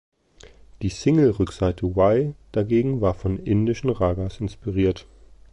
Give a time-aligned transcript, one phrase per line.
[0.81, 5.05] Die Single-Rückseite "Why" dagegen war von indischen Ragas inspiriert.